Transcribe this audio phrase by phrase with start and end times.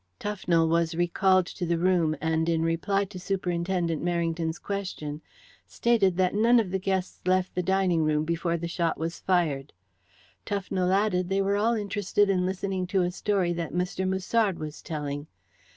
[0.19, 5.21] Tufnell was recalled to the room, and, in reply to Superintendent Merrington's question,
[5.67, 9.73] stated that none of the guests left the dining room before the shot was fired.
[10.43, 14.07] Tufnell added they were all interested in listening to a story that Mr.
[14.09, 15.27] Musard was telling.